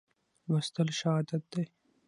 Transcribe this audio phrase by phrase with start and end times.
[0.47, 1.63] لوستل ښه عادت دی.